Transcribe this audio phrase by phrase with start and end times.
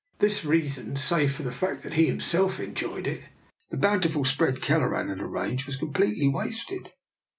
[0.17, 3.21] For this rea son, save for the fact that he himself enjoyed it,
[3.69, 6.91] the bountiful spread Kelleran had arranged was completely wasted.